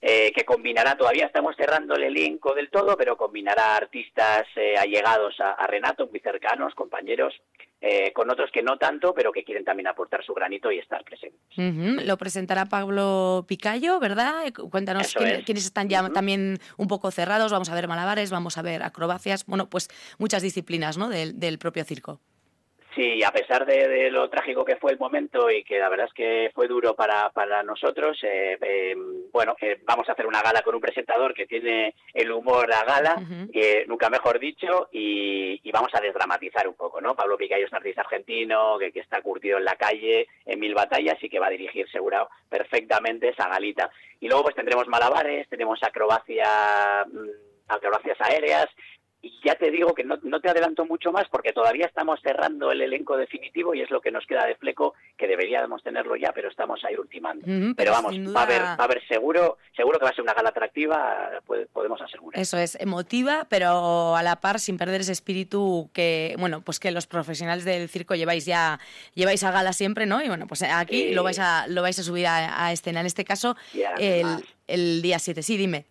eh, 0.00 0.32
que 0.34 0.44
combinará, 0.44 0.96
todavía 0.96 1.26
estamos 1.26 1.54
cerrando 1.54 1.94
el 1.94 2.02
elenco 2.02 2.52
del 2.52 2.68
todo, 2.68 2.96
pero 2.96 3.16
combinará 3.16 3.76
artistas 3.76 4.48
eh, 4.56 4.74
allegados 4.76 5.36
a, 5.38 5.64
Renato, 5.68 6.08
muy 6.08 6.18
cercanos, 6.18 6.74
compañeros, 6.74 7.32
eh, 7.80 8.12
con 8.12 8.30
otros 8.30 8.50
que 8.50 8.62
no 8.62 8.76
tanto, 8.76 9.14
pero 9.14 9.30
que 9.30 9.44
quieren 9.44 9.64
también 9.64 9.86
aportar 9.86 10.24
su 10.24 10.34
granito 10.34 10.72
y 10.72 10.78
estar 10.78 11.04
presentes. 11.04 12.06
Lo 12.06 12.16
presentará 12.16 12.66
Pablo 12.66 13.44
Picayo, 13.46 14.00
¿verdad? 14.00 14.52
Cuéntanos 14.70 15.14
quiénes 15.14 15.64
están 15.64 15.88
ya 15.88 16.08
también 16.10 16.58
un 16.76 16.88
poco 16.88 17.10
cerrados. 17.10 17.52
Vamos 17.52 17.70
a 17.70 17.74
ver 17.74 17.86
malabares, 17.86 18.30
vamos 18.30 18.58
a 18.58 18.62
ver 18.62 18.82
acrobacias, 18.82 19.46
bueno, 19.46 19.68
pues 19.68 19.88
muchas 20.18 20.42
disciplinas 20.42 20.98
¿no? 20.98 21.08
del 21.08 21.58
propio 21.58 21.84
circo. 21.84 22.20
Sí, 22.94 23.22
a 23.22 23.30
pesar 23.30 23.66
de, 23.66 24.10
lo 24.10 24.28
trágico 24.30 24.64
que 24.64 24.76
fue 24.76 24.92
el 24.92 24.98
momento 24.98 25.50
y 25.50 25.62
que 25.62 25.78
la 25.78 25.88
verdad 25.88 26.06
es 26.06 26.14
que 26.14 26.50
fue 26.54 26.66
duro 26.66 26.94
para, 26.94 27.30
para 27.30 27.62
nosotros, 27.62 28.18
eh, 28.22 28.58
eh, 28.60 28.96
bueno, 29.30 29.54
eh, 29.60 29.78
vamos 29.84 30.08
a 30.08 30.12
hacer 30.12 30.26
una 30.26 30.42
gala 30.42 30.62
con 30.62 30.74
un 30.74 30.80
presentador 30.80 31.34
que 31.34 31.46
tiene 31.46 31.94
el 32.14 32.32
humor 32.32 32.72
a 32.72 32.84
gala, 32.84 33.16
nunca 33.86 34.08
mejor 34.10 34.38
dicho, 34.38 34.88
y, 34.90 35.60
vamos 35.70 35.94
a 35.94 36.00
desdramatizar 36.00 36.66
un 36.66 36.74
poco, 36.74 37.00
¿no? 37.00 37.14
Pablo 37.14 37.36
Picayo 37.36 37.66
es 37.66 37.70
un 37.70 37.76
artista 37.76 38.00
argentino 38.00 38.78
que, 38.78 38.90
que, 38.90 39.00
está 39.00 39.22
curtido 39.22 39.58
en 39.58 39.64
la 39.64 39.76
calle, 39.76 40.26
en 40.44 40.58
mil 40.58 40.74
batallas 40.74 41.22
y 41.22 41.28
que 41.28 41.38
va 41.38 41.46
a 41.46 41.50
dirigir 41.50 41.88
seguro 41.90 42.28
perfectamente 42.48 43.28
esa 43.28 43.48
galita. 43.48 43.90
Y 44.18 44.26
luego 44.26 44.44
pues 44.44 44.56
tendremos 44.56 44.88
malabares, 44.88 45.48
tenemos 45.48 45.80
acrobacia 45.84 47.04
mm, 47.06 47.48
acrobacias 47.68 48.20
aéreas, 48.20 48.66
ya 49.44 49.54
te 49.54 49.70
digo 49.70 49.94
que 49.94 50.04
no, 50.04 50.18
te 50.18 50.48
adelanto 50.48 50.84
mucho 50.84 51.12
más 51.12 51.28
porque 51.30 51.52
todavía 51.52 51.86
estamos 51.86 52.20
cerrando 52.22 52.70
el 52.70 52.80
elenco 52.80 53.16
definitivo 53.16 53.74
y 53.74 53.80
es 53.80 53.90
lo 53.90 54.00
que 54.00 54.10
nos 54.10 54.26
queda 54.26 54.46
de 54.46 54.54
fleco, 54.56 54.94
que 55.16 55.26
deberíamos 55.26 55.82
tenerlo 55.82 56.16
ya, 56.16 56.32
pero 56.32 56.48
estamos 56.48 56.84
ahí 56.84 56.94
ultimando. 56.96 57.46
pero, 57.76 57.92
vamos, 57.92 58.16
va, 58.34 58.40
a 58.40 58.44
haber, 58.44 58.62
va 58.62 58.74
a 58.74 58.84
haber 58.84 59.06
seguro, 59.08 59.58
seguro 59.76 59.98
que 59.98 60.04
va 60.04 60.10
a 60.10 60.14
ser 60.14 60.22
una 60.22 60.34
gala 60.34 60.50
atractiva, 60.50 61.40
podemos 61.72 62.00
asegurar. 62.00 62.40
Eso 62.40 62.58
es, 62.58 62.76
emotiva, 62.80 63.46
pero 63.48 64.16
a 64.16 64.22
la 64.22 64.36
par 64.36 64.60
sin 64.60 64.78
perder 64.78 65.00
ese 65.00 65.12
espíritu 65.12 65.90
que, 65.92 66.34
bueno, 66.38 66.60
pues 66.60 66.78
que 66.78 66.90
los 66.90 67.06
profesionales 67.06 67.64
del 67.64 67.88
circo 67.88 68.14
lleváis 68.14 68.46
ya, 68.46 68.78
lleváis 69.14 69.42
a 69.44 69.50
gala 69.50 69.72
siempre, 69.72 70.06
¿no? 70.06 70.22
Y 70.22 70.28
bueno, 70.28 70.46
pues 70.46 70.62
aquí 70.62 71.12
lo 71.12 71.22
vais 71.22 71.38
a, 71.38 71.66
lo 71.68 71.82
vais 71.82 71.98
a 71.98 72.02
subir 72.02 72.26
a, 72.26 72.72
escena. 72.72 73.00
En 73.00 73.06
este 73.06 73.24
caso, 73.24 73.56
el, 73.98 74.26
el 74.66 75.02
día 75.02 75.18
7. 75.18 75.42
Sí, 75.42 75.56
dime. 75.56 75.84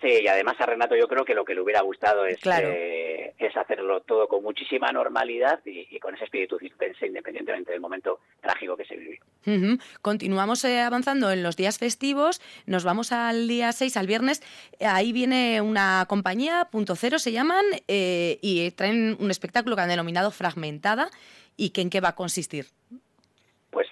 Sí, 0.00 0.08
y 0.22 0.28
además 0.28 0.56
a 0.58 0.66
Renato 0.66 0.96
yo 0.96 1.06
creo 1.08 1.24
que 1.24 1.34
lo 1.34 1.44
que 1.44 1.54
le 1.54 1.60
hubiera 1.60 1.82
gustado 1.82 2.24
es, 2.24 2.38
eh, 2.46 3.34
es 3.38 3.56
hacerlo 3.56 4.00
todo 4.00 4.28
con 4.28 4.42
muchísima 4.42 4.90
normalidad 4.92 5.60
y, 5.66 5.98
con 5.98 6.14
ese 6.14 6.24
espíritu 6.24 6.58
circense, 6.58 7.06
independientemente 7.06 7.72
del 7.72 7.82
momento 7.82 8.20
trágico 8.40 8.78
que 8.78 8.86
se 8.86 8.96
vivió. 8.96 9.20
Continuamos 10.00 10.64
eh, 10.64 10.80
avanzando 10.80 11.30
en 11.30 11.42
los 11.42 11.56
días 11.56 11.78
festivos, 11.78 12.40
nos 12.64 12.84
vamos 12.84 13.12
al 13.12 13.46
día 13.46 13.72
6, 13.72 13.96
al 13.98 14.06
viernes, 14.06 14.42
ahí 14.80 15.12
viene 15.12 15.60
una 15.60 16.06
compañía, 16.08 16.68
Punto 16.70 16.96
Cero 16.96 17.18
se 17.18 17.32
llaman, 17.32 17.64
eh, 17.86 18.38
y 18.40 18.70
traen 18.70 19.18
un 19.20 19.30
espectáculo 19.30 19.76
que 19.76 19.82
han 19.82 19.88
denominado 19.88 20.30
Fragmentada, 20.30 21.10
y 21.58 21.70
que 21.70 21.82
en 21.82 21.90
qué 21.90 22.00
va 22.00 22.10
a 22.10 22.14
consistir 22.14 22.66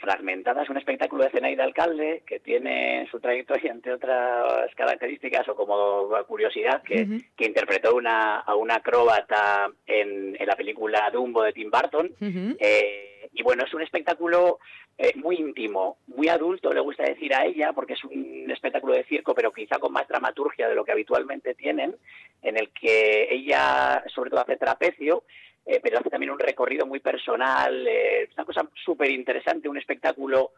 fragmentada. 0.09 0.63
Es 0.63 0.71
un 0.71 0.79
espectáculo 0.79 1.25
de 1.25 1.39
de 1.39 1.63
alcalde 1.63 2.23
que 2.27 2.41
tiene 2.41 3.01
en 3.01 3.07
su 3.09 3.21
trayectoria, 3.21 3.73
entre 3.73 3.93
otras 3.93 4.75
características, 4.75 5.47
o 5.49 5.55
como 5.55 6.09
curiosidad, 6.27 6.83
que, 6.83 7.07
interpretó 7.39 7.95
una, 7.95 8.39
a 8.39 8.55
una 8.55 8.77
acróbata 8.77 9.71
en, 9.87 10.37
la 10.47 10.57
película 10.57 11.11
Dumbo 11.13 11.43
de 11.43 11.53
Tim 11.53 11.71
Burton. 11.71 12.11
Eh, 12.21 13.29
y 13.35 13.43
bueno, 13.43 13.65
es 13.67 13.75
un 13.75 13.83
espectáculo 13.83 14.59
eh, 14.97 15.13
muy 15.17 15.37
íntimo, 15.37 15.99
muy 16.07 16.29
adulto, 16.29 16.73
le 16.73 16.81
gusta 16.81 17.03
decir 17.03 17.35
a 17.35 17.45
ella, 17.45 17.73
porque 17.75 17.93
es 17.93 18.05
un 18.05 18.51
espectáculo 18.51 18.95
de 18.95 19.05
circo, 19.05 19.35
pero 19.35 19.53
quizá 19.53 19.79
con 19.79 19.93
más 19.93 20.09
dramaturgia 20.09 20.69
de 20.69 20.75
lo 20.75 20.85
que 20.85 20.93
habitualmente 20.93 21.55
tienen, 21.55 21.95
en 22.43 22.57
el 22.57 22.71
que 22.71 23.29
ella 23.31 24.03
sobre 24.15 24.31
todo 24.31 24.41
hace 24.41 24.57
trapecio 24.57 25.25
eh, 25.67 25.81
pero 25.83 25.99
hace 25.99 26.11
también 26.11 26.33
un 26.33 26.39
recorrido 26.39 26.87
muy 26.87 27.01
personal, 27.01 27.87
eh, 27.87 28.29
una 28.35 28.45
cosa 28.45 28.69
súper 28.85 29.11
interesante, 29.11 29.69
un 29.69 29.79
espectáculo 29.79 30.53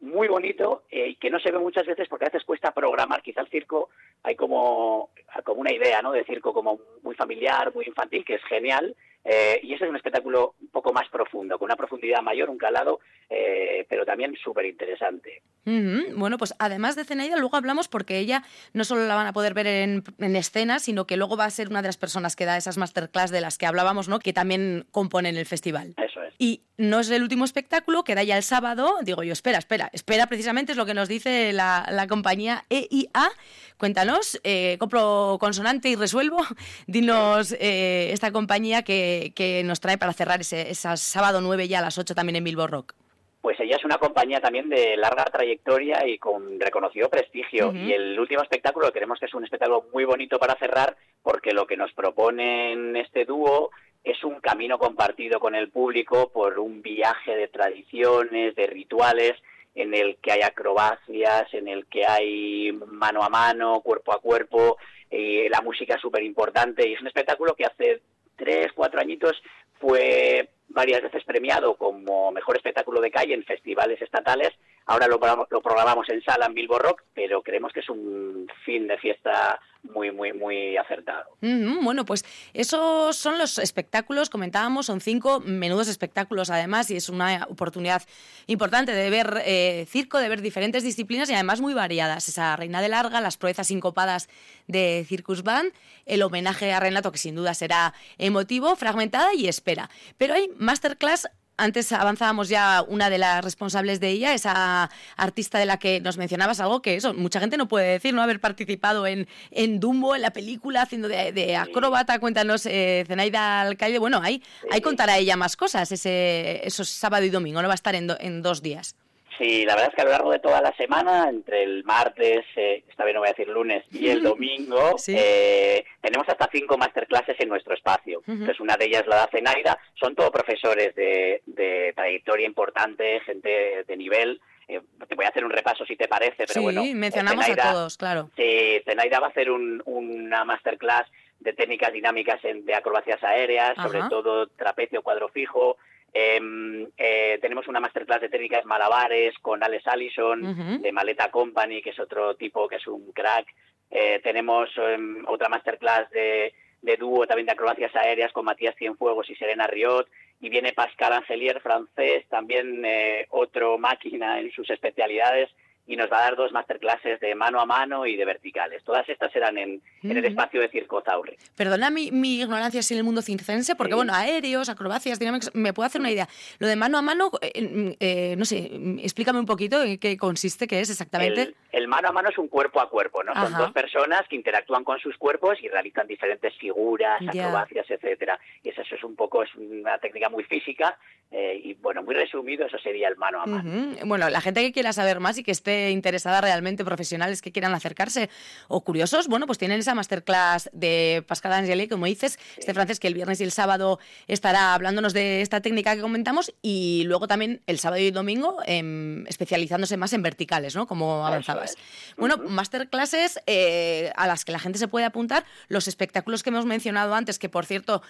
muy 0.00 0.28
bonito 0.28 0.82
eh, 0.90 1.08
y 1.08 1.16
que 1.16 1.30
no 1.30 1.38
se 1.38 1.52
ve 1.52 1.58
muchas 1.58 1.86
veces 1.86 2.08
porque 2.08 2.26
a 2.26 2.28
veces 2.28 2.44
cuesta 2.44 2.72
programar. 2.72 3.22
Quizá 3.22 3.40
el 3.40 3.48
circo 3.48 3.90
hay 4.22 4.34
como, 4.34 5.10
como 5.44 5.60
una 5.60 5.72
idea 5.72 6.02
¿no? 6.02 6.12
de 6.12 6.24
circo 6.24 6.52
como 6.52 6.80
muy 7.02 7.14
familiar, 7.14 7.72
muy 7.74 7.86
infantil, 7.86 8.24
que 8.24 8.34
es 8.34 8.44
genial, 8.44 8.96
eh, 9.24 9.60
y 9.62 9.74
ese 9.74 9.84
es 9.84 9.90
un 9.90 9.96
espectáculo 9.96 10.54
un 10.60 10.68
poco 10.68 10.92
más 10.92 11.08
profundo, 11.08 11.58
con 11.58 11.66
una 11.66 11.76
profundidad 11.76 12.22
mayor, 12.22 12.50
un 12.50 12.58
calado, 12.58 13.00
eh, 13.30 13.86
pero 13.88 14.04
también 14.04 14.34
súper 14.42 14.66
interesante. 14.66 15.42
Bueno, 15.64 16.38
pues 16.38 16.54
además 16.58 16.96
de 16.96 17.04
Zenaida, 17.04 17.36
luego 17.36 17.56
hablamos 17.56 17.86
porque 17.86 18.18
ella 18.18 18.42
no 18.72 18.82
solo 18.82 19.06
la 19.06 19.14
van 19.14 19.28
a 19.28 19.32
poder 19.32 19.54
ver 19.54 19.68
en, 19.68 20.02
escena, 20.36 20.80
sino 20.80 21.06
que 21.06 21.16
luego 21.16 21.36
va 21.36 21.44
a 21.44 21.50
ser 21.50 21.68
una 21.68 21.82
de 21.82 21.88
las 21.88 21.96
personas 21.96 22.34
que 22.34 22.46
da 22.46 22.56
esas 22.56 22.78
masterclass 22.78 23.30
de 23.30 23.40
las 23.40 23.58
que 23.58 23.66
hablábamos, 23.66 24.08
¿no? 24.08 24.18
Que 24.18 24.32
también 24.32 24.86
componen 24.90 25.36
el 25.36 25.46
festival. 25.46 25.94
Eso 25.98 26.20
es. 26.22 26.34
Y 26.38 26.62
no 26.76 26.98
es 26.98 27.10
el 27.10 27.22
último 27.22 27.44
espectáculo, 27.44 28.02
queda 28.02 28.24
ya 28.24 28.36
el 28.36 28.42
sábado. 28.42 28.96
Digo 29.02 29.22
yo, 29.22 29.32
espera, 29.32 29.58
espera, 29.58 29.88
espera, 29.92 30.26
precisamente 30.26 30.72
es 30.72 30.78
lo 30.78 30.86
que 30.86 30.94
nos 30.94 31.08
dice 31.08 31.52
la, 31.52 31.86
la 31.92 32.08
compañía 32.08 32.64
EIA. 32.68 33.30
Cuéntanos, 33.78 34.40
eh, 34.42 34.76
compro 34.80 35.36
consonante 35.38 35.88
y 35.90 35.94
resuelvo. 35.94 36.38
Dinos 36.88 37.54
esta 37.60 38.32
compañía 38.32 38.82
que 38.82 39.11
que, 39.34 39.62
nos 39.64 39.80
trae 39.80 39.98
para 39.98 40.12
cerrar 40.12 40.40
ese, 40.40 40.74
sábado 40.74 41.40
9 41.40 41.68
ya 41.68 41.78
a 41.78 41.82
las 41.82 41.98
8 41.98 42.14
también 42.14 42.36
en 42.36 42.44
Bilbo 42.44 42.66
Rock? 42.66 42.94
Pues 43.40 43.58
ella 43.58 43.76
es 43.76 43.84
una 43.84 43.98
compañía 43.98 44.40
también 44.40 44.68
de 44.68 44.96
larga 44.96 45.24
trayectoria 45.24 46.06
y 46.06 46.18
con 46.18 46.60
reconocido 46.60 47.08
prestigio. 47.08 47.72
Y 47.72 47.92
el 47.92 48.18
último 48.18 48.42
espectáculo, 48.42 48.92
creemos 48.92 49.18
que 49.18 49.26
es 49.26 49.34
un 49.34 49.42
espectáculo 49.42 49.86
muy 49.92 50.04
bonito 50.04 50.38
para 50.38 50.54
cerrar, 50.54 50.96
porque 51.22 51.52
lo 51.52 51.66
que 51.66 51.76
nos 51.76 51.92
propone 51.92 52.72
en 52.72 52.94
este 52.96 53.24
dúo 53.24 53.70
es 54.04 54.22
un 54.22 54.40
camino 54.40 54.78
compartido 54.78 55.40
con 55.40 55.56
el 55.56 55.70
público 55.70 56.30
por 56.32 56.58
un 56.60 56.82
viaje 56.82 57.34
de 57.34 57.48
tradiciones, 57.48 58.54
de 58.54 58.66
rituales, 58.68 59.34
en 59.74 59.94
el 59.94 60.16
que 60.16 60.32
hay 60.32 60.42
acrobacias, 60.42 61.52
en 61.52 61.66
el 61.66 61.86
que 61.86 62.06
hay 62.06 62.72
mano 62.72 63.22
a 63.22 63.28
mano, 63.28 63.80
cuerpo 63.80 64.12
a 64.12 64.20
cuerpo, 64.20 64.76
y 65.10 65.48
la 65.48 65.60
música 65.60 65.94
es 65.94 66.00
súper 66.00 66.22
importante 66.22 66.88
y 66.88 66.94
es 66.94 67.00
un 67.00 67.06
espectáculo 67.06 67.54
que 67.54 67.66
hace 67.66 68.00
tres, 68.36 68.72
cuatro 68.74 69.00
añitos 69.00 69.42
fue 69.80 70.48
varias 70.68 71.02
veces 71.02 71.24
premiado 71.24 71.74
como 71.76 72.30
mejor 72.32 72.56
espectáculo 72.56 73.00
de 73.00 73.10
calle 73.10 73.34
en 73.34 73.44
festivales 73.44 74.00
estatales. 74.00 74.50
Ahora 74.86 75.06
lo, 75.06 75.18
lo 75.50 75.62
programamos 75.62 76.08
en 76.08 76.22
sala 76.22 76.46
en 76.46 76.54
Bilbo 76.54 76.78
Rock, 76.78 77.02
pero 77.14 77.42
creemos 77.42 77.72
que 77.72 77.80
es 77.80 77.88
un 77.88 78.46
fin 78.64 78.88
de 78.88 78.98
fiesta 78.98 79.60
muy, 79.82 80.12
muy, 80.12 80.32
muy 80.32 80.76
acertado. 80.76 81.36
bueno, 81.40 82.04
pues 82.04 82.24
esos 82.54 83.16
son 83.16 83.38
los 83.38 83.58
espectáculos, 83.58 84.30
comentábamos, 84.30 84.86
son 84.86 85.00
cinco 85.00 85.40
menudos 85.40 85.88
espectáculos 85.88 86.50
además 86.50 86.90
y 86.90 86.96
es 86.96 87.08
una 87.08 87.46
oportunidad 87.48 88.02
importante 88.46 88.92
de 88.92 89.10
ver 89.10 89.42
eh, 89.44 89.86
circo, 89.88 90.18
de 90.18 90.28
ver 90.28 90.40
diferentes 90.40 90.84
disciplinas 90.84 91.28
y 91.30 91.34
además 91.34 91.60
muy 91.60 91.74
variadas. 91.74 92.28
Esa 92.28 92.54
Reina 92.56 92.80
de 92.80 92.88
Larga, 92.88 93.20
las 93.20 93.36
proezas 93.36 93.68
sincopadas 93.68 94.28
de 94.68 95.04
Circus 95.08 95.42
Band, 95.42 95.72
el 96.06 96.22
homenaje 96.22 96.72
a 96.72 96.80
Renato 96.80 97.10
que 97.10 97.18
sin 97.18 97.34
duda 97.34 97.54
será 97.54 97.92
emotivo, 98.18 98.76
fragmentada 98.76 99.34
y 99.34 99.48
espera. 99.48 99.90
Pero 100.16 100.34
hay 100.34 100.48
masterclass 100.58 101.28
antes 101.62 101.92
avanzábamos 101.92 102.48
ya 102.48 102.84
una 102.86 103.08
de 103.08 103.18
las 103.18 103.44
responsables 103.44 104.00
de 104.00 104.08
ella, 104.08 104.34
esa 104.34 104.90
artista 105.16 105.58
de 105.58 105.66
la 105.66 105.78
que 105.78 106.00
nos 106.00 106.16
mencionabas, 106.18 106.60
algo 106.60 106.82
que 106.82 106.96
eso, 106.96 107.14
mucha 107.14 107.40
gente 107.40 107.56
no 107.56 107.68
puede 107.68 107.92
decir, 107.92 108.12
¿no? 108.14 108.22
Haber 108.22 108.40
participado 108.40 109.06
en, 109.06 109.28
en 109.50 109.78
Dumbo, 109.78 110.16
en 110.16 110.22
la 110.22 110.32
película, 110.32 110.82
haciendo 110.82 111.08
de, 111.08 111.56
acróbata. 111.56 112.18
Cuéntanos, 112.18 112.66
eh, 112.66 113.04
Zenaida 113.06 113.60
Alcaide. 113.60 113.98
Bueno, 113.98 114.20
ahí, 114.22 114.42
ahí 114.70 114.80
contará 114.80 115.18
ella 115.18 115.36
más 115.36 115.56
cosas, 115.56 115.92
ese, 115.92 116.66
esos 116.66 116.88
sábado 116.88 117.24
y 117.24 117.30
domingo, 117.30 117.62
no 117.62 117.68
va 117.68 117.74
a 117.74 117.76
estar 117.76 117.94
en, 117.94 118.10
en 118.18 118.42
dos 118.42 118.62
días. 118.62 118.96
Sí, 119.38 119.64
la 119.64 119.74
verdad 119.74 119.90
es 119.90 119.94
que 119.94 120.02
a 120.02 120.04
lo 120.04 120.10
largo 120.10 120.30
de 120.30 120.38
toda 120.38 120.60
la 120.60 120.74
semana, 120.76 121.28
entre 121.28 121.62
el 121.62 121.84
martes, 121.84 122.44
eh, 122.56 122.84
esta 122.88 123.04
vez 123.04 123.14
no 123.14 123.20
voy 123.20 123.28
a 123.28 123.32
decir 123.32 123.48
lunes, 123.48 123.84
y 123.90 124.08
el 124.08 124.22
domingo, 124.22 124.96
eh, 125.08 125.84
tenemos 126.00 126.28
hasta 126.28 126.48
cinco 126.52 126.76
masterclasses 126.76 127.38
en 127.40 127.48
nuestro 127.48 127.74
espacio. 127.74 128.22
Entonces, 128.26 128.60
una 128.60 128.76
de 128.76 128.86
ellas 128.86 129.06
la 129.06 129.16
da 129.16 129.28
Zenaida. 129.30 129.78
Son 129.94 130.14
todos 130.14 130.30
profesores 130.30 130.94
de, 130.94 131.92
trayectoria 131.94 132.46
importante, 132.46 133.20
gente 133.20 133.84
de 133.86 133.96
nivel. 133.96 134.40
Eh, 134.68 134.80
te 135.08 135.14
voy 135.14 135.24
a 135.24 135.28
hacer 135.28 135.44
un 135.44 135.50
repaso 135.50 135.84
si 135.84 135.96
te 135.96 136.08
parece, 136.08 136.44
pero 136.46 136.62
bueno. 136.62 136.82
Sí, 136.82 136.94
mencionamos 136.94 137.48
a 137.48 137.72
todos, 137.72 137.96
claro. 137.96 138.30
Sí, 138.36 138.80
Zenaida 138.84 139.20
va 139.20 139.28
a 139.28 139.30
hacer 139.30 139.50
una 139.50 140.44
masterclass 140.44 141.06
de 141.40 141.52
técnicas 141.52 141.92
dinámicas 141.92 142.40
de 142.42 142.74
acrobacias 142.74 143.22
aéreas, 143.24 143.74
sobre 143.76 144.02
todo 144.08 144.46
trapecio, 144.48 145.02
cuadro 145.02 145.28
fijo, 145.28 145.76
Em, 146.14 146.86
eh, 146.96 147.38
tenemos 147.40 147.66
una 147.68 147.80
masterclass 147.80 148.20
de 148.20 148.28
técnicas 148.28 148.66
malabares 148.66 149.38
con 149.38 149.64
Alex 149.64 149.86
Allison 149.86 150.82
de 150.82 150.92
Maleta 150.92 151.30
Company, 151.30 151.80
que 151.80 151.90
es 151.90 151.98
otro 151.98 152.34
tipo 152.36 152.68
que 152.68 152.76
es 152.76 152.86
un 152.86 153.12
crack. 153.12 153.46
Eh, 153.90 154.20
tenemos 154.22 154.68
em, 154.76 155.24
otra 155.26 155.48
masterclass 155.48 156.10
de, 156.10 156.52
de 156.82 156.96
dúo 156.96 157.26
también 157.26 157.46
de 157.46 157.52
acrobacias 157.52 157.94
aéreas 157.96 158.32
con 158.32 158.44
Matías 158.44 158.76
Cienfuegos 158.76 159.30
y 159.30 159.36
Serena 159.36 159.66
Riot. 159.66 160.06
Y 160.40 160.50
viene 160.50 160.72
Pascal 160.72 161.14
Angelier, 161.14 161.60
francés, 161.60 162.26
también 162.28 162.84
eh, 162.84 163.26
otro 163.30 163.78
máquina 163.78 164.38
en 164.40 164.50
sus 164.50 164.68
especialidades 164.70 165.48
y 165.86 165.96
nos 165.96 166.10
va 166.10 166.18
a 166.18 166.22
dar 166.22 166.36
dos 166.36 166.52
masterclasses 166.52 167.18
de 167.20 167.34
mano 167.34 167.60
a 167.60 167.66
mano 167.66 168.06
y 168.06 168.16
de 168.16 168.24
verticales. 168.24 168.84
Todas 168.84 169.08
estas 169.08 169.32
serán 169.32 169.58
en, 169.58 169.82
el 170.02 170.24
espacio 170.24 170.60
de 170.60 170.68
Circo 170.68 171.02
Zaurri. 171.02 171.36
Perdona 171.56 171.90
mi, 171.90 172.10
ignorancia 172.40 172.82
si 172.82 172.94
en 172.94 172.98
el 172.98 173.04
mundo 173.04 173.20
circense, 173.20 173.74
porque 173.74 173.94
bueno, 173.94 174.14
aéreos, 174.14 174.68
acrobacias, 174.68 175.18
dinámicas, 175.18 175.50
me 175.54 175.72
puedo 175.72 175.86
hacer 175.86 176.00
una 176.00 176.10
idea. 176.10 176.28
Lo 176.58 176.68
de 176.68 176.76
mano 176.76 176.98
a 176.98 177.02
mano, 177.02 177.30
eh, 177.40 177.96
eh, 177.98 178.34
no 178.38 178.44
sé, 178.44 178.70
explícame 179.02 179.40
un 179.40 179.46
poquito 179.46 179.82
en 179.82 179.98
qué 179.98 180.16
consiste, 180.16 180.68
qué 180.68 180.80
es 180.80 180.90
exactamente. 180.90 181.54
El, 181.72 181.88
mano 181.88 182.08
a 182.08 182.12
mano 182.12 182.28
es 182.28 182.38
un 182.38 182.48
cuerpo 182.48 182.80
a 182.80 182.88
cuerpo, 182.88 183.22
¿no? 183.24 183.34
Son 183.34 183.52
dos 183.52 183.72
personas 183.72 184.22
que 184.28 184.36
interactúan 184.36 184.84
con 184.84 184.98
sus 185.00 185.16
cuerpos 185.18 185.58
y 185.62 185.68
realizan 185.68 186.06
diferentes 186.06 186.54
figuras, 186.56 187.20
acrobacias, 187.26 187.90
etcétera. 187.90 188.38
Y 188.62 188.68
eso, 188.68 188.82
es 188.82 189.04
un 189.04 189.16
poco, 189.16 189.42
es 189.42 189.54
una 189.56 189.98
técnica 189.98 190.28
muy 190.28 190.44
física 190.44 190.96
eh, 191.34 191.60
y 191.64 191.74
bueno, 191.74 192.02
muy 192.02 192.14
resumido, 192.14 192.66
eso 192.66 192.76
sería 192.78 193.08
el 193.08 193.16
mano 193.16 193.40
a 193.40 193.46
mano. 193.46 193.96
Bueno, 194.04 194.28
la 194.28 194.42
gente 194.42 194.60
que 194.60 194.70
quiera 194.70 194.92
saber 194.92 195.18
más 195.18 195.38
y 195.38 195.42
que 195.42 195.50
esté 195.50 195.90
interesada 195.90 196.42
realmente, 196.42 196.84
profesionales 196.84 197.40
que 197.40 197.52
quieran 197.52 197.72
acercarse 197.72 198.28
o 198.68 198.82
curiosos, 198.84 199.28
bueno, 199.28 199.46
pues 199.46 199.58
tienen 199.58 199.80
esa 199.80 199.94
masterclass 199.94 200.68
de 200.74 201.24
Pascal 201.26 201.54
Angeli, 201.54 201.88
como 201.88 202.04
dices, 202.04 202.38
este 202.58 202.74
francés 202.74 203.00
que 203.00 203.08
el 203.08 203.14
viernes 203.14 203.40
y 203.40 203.44
el 203.44 203.50
sábado 203.50 203.98
estará 204.28 204.74
hablándonos 204.74 205.14
de 205.14 205.40
esta 205.40 205.62
técnica 205.62 205.94
que 205.96 206.02
comentamos 206.02 206.54
y 206.60 207.04
luego 207.06 207.26
también 207.26 207.62
el 207.66 207.78
sábado 207.78 208.02
y 208.02 208.08
el 208.08 208.12
domingo 208.12 208.58
em, 208.66 209.26
especializándose 209.26 209.96
más 209.96 210.12
en 210.12 210.22
verticales, 210.22 210.76
¿no? 210.76 210.86
Como 210.86 211.26
avanzabas. 211.26 211.76
Bueno, 212.18 212.36
masterclasses 212.36 213.40
eh, 213.46 214.12
a 214.16 214.26
las 214.26 214.44
que 214.44 214.52
la 214.52 214.58
gente 214.58 214.78
se 214.78 214.88
puede 214.88 215.06
apuntar, 215.06 215.44
los 215.68 215.88
espectáculos 215.88 216.42
que 216.42 216.50
hemos 216.50 216.66
mencionado 216.66 217.14
antes, 217.14 217.38
que 217.38 217.48
por 217.48 217.64
cierto 217.64 218.02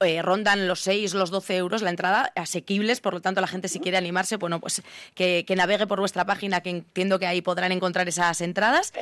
eh, 0.00 0.22
rondan 0.22 0.66
los 0.66 0.80
6, 0.80 1.12
los 1.12 1.30
12 1.30 1.56
euros 1.56 1.82
la 1.82 1.90
entrada, 1.90 2.32
asequibles, 2.70 3.00
por 3.00 3.14
lo 3.14 3.20
tanto 3.20 3.40
la 3.40 3.48
gente 3.48 3.68
si 3.68 3.80
quiere 3.80 3.98
animarse, 3.98 4.36
bueno, 4.36 4.60
pues 4.60 4.82
que, 5.14 5.44
que 5.46 5.56
navegue 5.56 5.86
por 5.86 5.98
vuestra 5.98 6.24
página, 6.24 6.60
que 6.60 6.70
entiendo 6.70 7.18
que 7.18 7.26
ahí 7.26 7.42
podrán 7.42 7.72
encontrar 7.72 8.08
esas 8.08 8.40
entradas. 8.40 8.92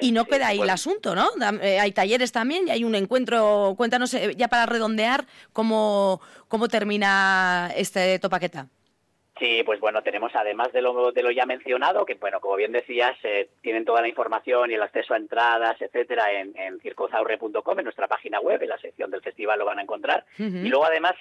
y 0.00 0.12
no 0.12 0.24
queda 0.24 0.48
ahí 0.48 0.60
el 0.60 0.70
asunto, 0.70 1.14
¿no? 1.14 1.28
Eh, 1.62 1.78
hay 1.78 1.92
talleres 1.92 2.32
también 2.32 2.68
y 2.68 2.70
hay 2.70 2.84
un 2.84 2.94
encuentro. 2.94 3.74
Cuéntanos 3.76 4.14
eh, 4.14 4.34
ya 4.36 4.48
para 4.48 4.64
redondear 4.66 5.26
cómo, 5.52 6.20
cómo 6.48 6.68
termina 6.68 7.70
este 7.76 8.18
topaqueta. 8.18 8.68
Sí, 9.40 9.62
pues 9.64 9.80
bueno, 9.80 10.02
tenemos 10.02 10.30
además 10.34 10.70
de 10.70 10.82
lo, 10.82 11.12
de 11.12 11.22
lo 11.22 11.30
ya 11.30 11.46
mencionado, 11.46 12.04
que 12.04 12.14
bueno, 12.14 12.40
como 12.40 12.56
bien 12.56 12.72
decías, 12.72 13.16
eh, 13.22 13.48
tienen 13.62 13.86
toda 13.86 14.02
la 14.02 14.08
información 14.08 14.70
y 14.70 14.74
el 14.74 14.82
acceso 14.82 15.14
a 15.14 15.16
entradas, 15.16 15.80
etcétera, 15.80 16.30
en, 16.30 16.54
en 16.58 16.78
circozaurre.com, 16.80 17.78
en 17.78 17.84
nuestra 17.84 18.06
página 18.06 18.38
web, 18.38 18.62
en 18.62 18.68
la 18.68 18.78
sección 18.78 19.10
del 19.10 19.22
festival 19.22 19.58
lo 19.58 19.64
van 19.64 19.78
a 19.78 19.82
encontrar. 19.82 20.26
Y 20.36 20.68
luego 20.68 20.84
además, 20.84 21.14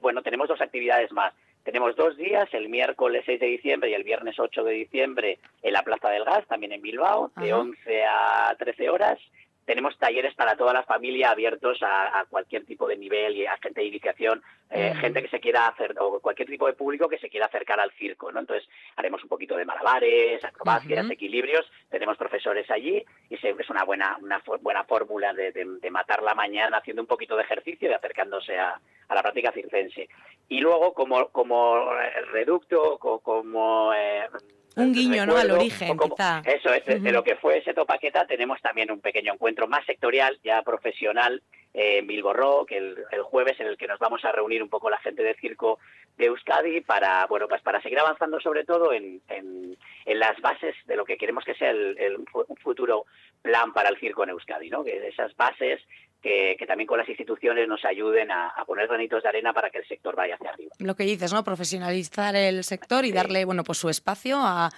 bueno, 0.00 0.20
tenemos 0.22 0.48
dos 0.48 0.60
actividades 0.60 1.12
más. 1.12 1.32
Tenemos 1.62 1.94
dos 1.94 2.16
días, 2.16 2.48
el 2.52 2.68
miércoles 2.68 3.22
6 3.26 3.38
de 3.38 3.46
diciembre 3.46 3.90
y 3.90 3.94
el 3.94 4.02
viernes 4.02 4.38
8 4.38 4.64
de 4.64 4.72
diciembre 4.72 5.38
en 5.62 5.72
la 5.72 5.82
Plaza 5.82 6.08
del 6.10 6.24
Gas, 6.24 6.46
también 6.48 6.72
en 6.72 6.82
Bilbao, 6.82 7.30
de 7.36 7.52
11 7.52 8.04
a 8.04 8.56
13 8.58 8.90
horas. 8.90 9.18
Tenemos 9.64 9.96
talleres 9.98 10.34
para 10.34 10.56
toda 10.56 10.72
la 10.72 10.82
familia 10.82 11.30
abiertos 11.30 11.78
a, 11.82 12.24
cualquier 12.28 12.64
tipo 12.64 12.88
de 12.88 12.96
nivel 12.96 13.36
y 13.36 13.46
a 13.46 13.56
gente 13.58 13.80
de 13.80 13.86
iniciación, 13.86 14.42
eh, 14.70 14.94
gente 15.00 15.22
que 15.22 15.28
se 15.28 15.40
quiera 15.40 15.68
hacer, 15.68 15.94
o 16.00 16.20
cualquier 16.20 16.48
tipo 16.48 16.66
de 16.66 16.72
público 16.72 17.08
que 17.08 17.18
se 17.18 17.28
quiera 17.28 17.46
acercar 17.46 17.78
al 17.78 17.92
circo, 17.92 18.32
¿no? 18.32 18.40
Entonces 18.40 18.68
haremos 18.96 19.22
un 19.22 19.28
poquito 19.28 19.56
de 19.56 19.64
malabares, 19.64 20.42
acrobacias, 20.44 21.10
equilibrios, 21.10 21.70
tenemos 21.88 22.16
profesores 22.16 22.70
allí 22.70 23.04
y 23.28 23.34
es 23.34 23.70
una 23.70 23.84
buena, 23.84 24.16
una 24.20 24.42
buena 24.60 24.84
fórmula 24.84 25.32
de, 25.32 25.52
de, 25.52 25.90
matar 25.90 26.22
la 26.22 26.34
mañana 26.34 26.78
haciendo 26.78 27.02
un 27.02 27.08
poquito 27.08 27.36
de 27.36 27.42
ejercicio 27.42 27.90
y 27.90 27.92
acercándose 27.92 28.58
a, 28.58 28.80
a 29.08 29.14
la 29.14 29.22
práctica 29.22 29.52
circense. 29.52 30.08
Y 30.48 30.60
luego, 30.60 30.92
como, 30.94 31.28
como 31.28 31.92
reducto, 32.32 32.98
como... 32.98 33.92
Eh, 33.94 34.28
un 34.76 34.92
guiño, 34.92 35.26
¿no? 35.26 35.36
Al 35.36 35.50
origen, 35.50 35.98
quizá. 35.98 36.42
Eso, 36.44 36.72
es, 36.72 37.02
de 37.02 37.12
lo 37.12 37.22
que 37.24 37.36
fue 37.36 37.58
ese 37.58 37.74
Topaqueta 37.74 38.26
tenemos 38.26 38.60
también 38.60 38.90
un 38.90 39.00
pequeño 39.00 39.34
encuentro 39.34 39.66
más 39.66 39.84
sectorial, 39.86 40.38
ya 40.42 40.62
profesional, 40.62 41.42
en 41.72 42.06
Bilbo 42.06 42.32
Rock, 42.32 42.72
el, 42.72 42.96
el, 43.12 43.22
jueves, 43.22 43.58
en 43.60 43.68
el 43.68 43.76
que 43.76 43.86
nos 43.86 43.98
vamos 43.98 44.24
a 44.24 44.32
reunir 44.32 44.62
un 44.62 44.68
poco 44.68 44.90
la 44.90 44.98
gente 44.98 45.22
del 45.22 45.36
circo 45.36 45.78
de 46.16 46.26
Euskadi 46.26 46.80
para, 46.80 47.26
bueno, 47.26 47.46
pues 47.48 47.62
para 47.62 47.80
seguir 47.80 47.98
avanzando 47.98 48.40
sobre 48.40 48.64
todo 48.64 48.92
en, 48.92 49.20
en, 49.28 49.76
las 50.06 50.38
bases 50.40 50.74
de 50.86 50.96
lo 50.96 51.04
que 51.04 51.16
queremos 51.16 51.44
que 51.44 51.54
sea 51.54 51.70
el, 51.70 51.96
el, 51.98 52.16
un 52.16 52.56
futuro 52.56 53.06
plan 53.40 53.72
para 53.72 53.88
el 53.88 53.98
circo 53.98 54.24
en 54.24 54.30
Euskadi, 54.30 54.68
¿no? 54.68 54.84
Que 54.84 55.08
esas 55.08 55.34
bases 55.36 55.80
que, 56.20 56.56
también 56.66 56.86
con 56.86 56.98
las 56.98 57.08
instituciones 57.08 57.66
nos 57.66 57.84
ayuden 57.84 58.30
a, 58.30 58.52
poner 58.66 58.86
granitos 58.88 59.22
de 59.22 59.28
arena 59.28 59.52
para 59.52 59.70
que 59.70 59.78
el 59.78 59.86
sector 59.86 60.14
vaya 60.14 60.34
hacia 60.34 60.50
arriba. 60.50 60.70
Lo 60.78 60.94
que 60.94 61.04
dices, 61.04 61.32
¿no? 61.32 61.42
Profesionalizar 61.42 62.36
el 62.36 62.62
sector 62.64 63.04
y 63.04 63.12
darle, 63.12 63.44
bueno, 63.44 63.64
pues 63.64 63.78
su 63.78 63.88
espacio 63.88 64.38
a, 64.38 64.70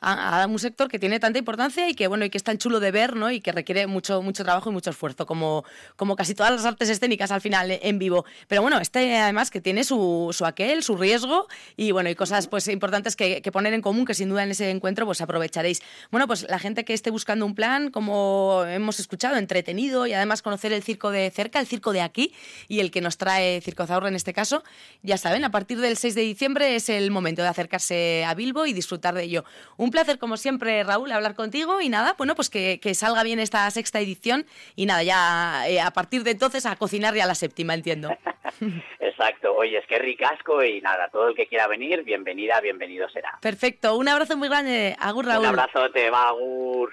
a, 0.00 0.46
un 0.48 0.58
sector 0.58 0.88
que 0.88 0.98
tiene 0.98 1.18
tanta 1.20 1.38
importancia 1.38 1.88
y 1.88 1.94
que 1.94 2.06
bueno 2.06 2.24
y 2.24 2.30
que 2.30 2.38
es 2.38 2.44
tan 2.44 2.58
chulo 2.58 2.80
de 2.80 2.90
ver 2.90 3.16
¿no? 3.16 3.30
y 3.30 3.40
que 3.40 3.52
requiere 3.52 3.86
mucho, 3.86 4.22
mucho 4.22 4.44
trabajo 4.44 4.70
y 4.70 4.72
mucho 4.72 4.90
esfuerzo, 4.90 5.26
como, 5.26 5.64
como 5.96 6.16
casi 6.16 6.34
todas 6.34 6.52
las 6.52 6.64
artes 6.64 6.88
escénicas 6.88 7.30
al 7.30 7.40
final 7.40 7.70
en 7.70 7.98
vivo. 7.98 8.24
Pero 8.46 8.62
bueno, 8.62 8.78
este 8.78 9.16
además 9.18 9.50
que 9.50 9.60
tiene 9.60 9.84
su, 9.84 10.30
su 10.32 10.44
aquel, 10.46 10.82
su 10.82 10.96
riesgo 10.96 11.48
y 11.76 11.92
bueno, 11.92 12.10
y 12.10 12.14
cosas 12.14 12.46
pues 12.46 12.68
importantes 12.68 13.16
que, 13.16 13.42
que, 13.42 13.52
poner 13.52 13.72
en 13.74 13.82
común 13.82 14.04
que 14.04 14.14
sin 14.14 14.28
duda 14.28 14.42
en 14.42 14.50
ese 14.50 14.70
encuentro 14.70 15.06
pues 15.06 15.20
aprovecharéis. 15.20 15.82
Bueno, 16.10 16.26
pues 16.26 16.46
la 16.48 16.58
gente 16.58 16.84
que 16.84 16.94
esté 16.94 17.10
buscando 17.10 17.44
un 17.44 17.54
plan, 17.54 17.90
como 17.90 18.64
hemos 18.66 19.00
escuchado, 19.00 19.36
entretenido 19.36 20.06
y 20.06 20.12
además 20.12 20.42
conocer 20.42 20.72
el 20.72 20.82
circo 20.82 21.10
de 21.10 21.30
cerca, 21.30 21.60
el 21.60 21.66
circo 21.66 21.92
de 21.92 22.00
aquí 22.00 22.32
y 22.68 22.80
el 22.80 22.90
que 22.90 23.00
nos 23.00 23.18
trae 23.18 23.60
Circo 23.60 23.86
Zaurra 23.86 24.08
en 24.08 24.16
este 24.16 24.32
caso, 24.32 24.62
ya 25.02 25.18
saben, 25.18 25.44
a 25.44 25.50
partir 25.50 25.80
del 25.80 25.96
6 25.96 26.14
de 26.14 26.22
diciembre 26.22 26.76
es 26.76 26.88
el 26.88 27.10
momento 27.10 27.42
de 27.42 27.48
acercarse 27.48 28.24
a 28.24 28.34
Bilbo 28.34 28.66
y 28.66 28.72
disfrutar 28.72 29.14
de 29.14 29.24
ello. 29.24 29.44
Un 29.76 29.87
Un 29.88 29.92
placer, 29.92 30.18
como 30.18 30.36
siempre, 30.36 30.84
Raúl, 30.84 31.10
hablar 31.12 31.34
contigo 31.34 31.80
y 31.80 31.88
nada, 31.88 32.14
bueno, 32.18 32.34
pues 32.34 32.50
que, 32.50 32.78
salga 32.92 33.22
bien 33.22 33.38
esta 33.38 33.70
sexta 33.70 33.98
edición 33.98 34.44
y 34.76 34.84
nada, 34.84 35.02
ya 35.02 35.66
eh, 35.66 35.80
a 35.80 35.90
partir 35.92 36.24
de 36.24 36.32
entonces 36.32 36.66
a 36.66 36.76
cocinar 36.76 37.14
ya 37.14 37.24
la 37.24 37.34
séptima, 37.34 37.72
entiendo. 37.72 38.10
Exacto, 39.00 39.54
oye, 39.56 39.78
es 39.78 39.86
que 39.86 39.98
ricasco 39.98 40.62
y 40.62 40.82
nada, 40.82 41.08
todo 41.08 41.28
el 41.28 41.34
que 41.34 41.46
quiera 41.46 41.66
venir, 41.68 42.02
bienvenida, 42.02 42.60
bienvenido 42.60 43.08
será. 43.08 43.38
Perfecto, 43.40 43.96
un 43.96 44.08
abrazo 44.08 44.36
muy 44.36 44.50
grande, 44.50 44.94
Agur 45.00 45.24
Raúl. 45.24 45.46
Un 45.46 45.58
abrazo, 45.58 45.90
te 45.90 46.10
va, 46.10 46.28
Agur. 46.28 46.92